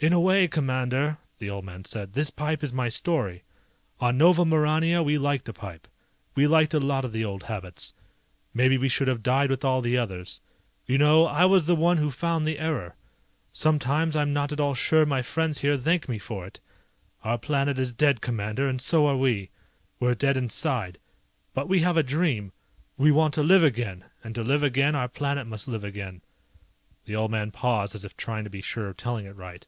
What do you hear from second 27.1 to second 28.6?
old man paused as if trying to